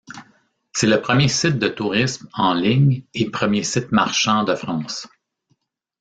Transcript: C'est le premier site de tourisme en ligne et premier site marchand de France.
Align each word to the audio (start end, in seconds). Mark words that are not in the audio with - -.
C'est 0.73 0.87
le 0.87 0.99
premier 0.99 1.27
site 1.27 1.59
de 1.59 1.67
tourisme 1.67 2.27
en 2.33 2.55
ligne 2.55 3.03
et 3.13 3.29
premier 3.29 3.61
site 3.61 3.91
marchand 3.91 4.43
de 4.43 4.55
France. 4.55 5.07